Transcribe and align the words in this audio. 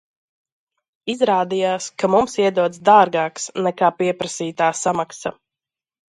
Izrādījās, 1.13 1.89
ka 2.03 2.09
mums 2.13 2.39
iedots 2.45 2.81
dārgāks, 2.91 3.47
nekā 3.69 3.93
pieprasītā 4.01 4.73
samaksa. 4.83 5.37